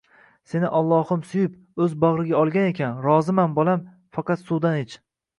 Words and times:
Seni 0.51 0.69
Allohim 0.77 1.19
suyib, 1.31 1.57
o`z 1.85 1.89
bag`riga 2.03 2.39
olgan 2.39 2.65
ekan, 2.69 2.95
roziman, 3.03 3.53
bolam, 3.59 3.83
faqat 4.17 4.43
suvdan 4.47 4.79
chiq 4.81 4.97